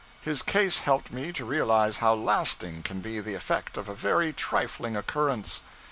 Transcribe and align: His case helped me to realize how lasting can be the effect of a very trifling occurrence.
His 0.21 0.41
case 0.41 0.79
helped 0.79 1.13
me 1.13 1.31
to 1.33 1.45
realize 1.45 1.97
how 1.99 2.15
lasting 2.15 2.81
can 2.81 3.01
be 3.01 3.19
the 3.19 3.35
effect 3.35 3.77
of 3.77 3.87
a 3.87 3.93
very 3.93 4.33
trifling 4.33 4.97
occurrence. 4.97 5.61